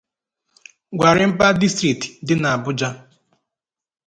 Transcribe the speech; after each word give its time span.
Gwarimpa 0.97 1.47
District' 1.61 2.09
dị 2.25 2.33
n'Abụja 2.37 2.89